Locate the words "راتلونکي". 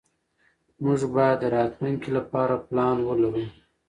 1.57-2.09